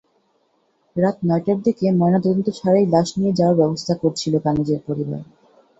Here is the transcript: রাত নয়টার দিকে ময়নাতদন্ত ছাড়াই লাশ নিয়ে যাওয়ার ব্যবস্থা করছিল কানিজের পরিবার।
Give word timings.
রাত 0.95 1.17
নয়টার 1.23 1.57
দিকে 1.63 1.85
ময়নাতদন্ত 1.91 2.47
ছাড়াই 2.59 2.85
লাশ 2.85 3.09
নিয়ে 3.17 3.37
যাওয়ার 3.37 3.59
ব্যবস্থা 3.61 3.93
করছিল 4.01 4.33
কানিজের 4.39 4.81
পরিবার। 4.87 5.21